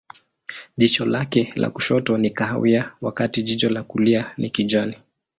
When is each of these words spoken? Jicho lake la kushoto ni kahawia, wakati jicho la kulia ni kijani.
Jicho 0.77 1.05
lake 1.05 1.53
la 1.55 1.69
kushoto 1.69 2.17
ni 2.17 2.29
kahawia, 2.29 2.91
wakati 3.01 3.43
jicho 3.43 3.69
la 3.69 3.83
kulia 3.83 4.33
ni 4.37 4.49
kijani. 4.49 4.95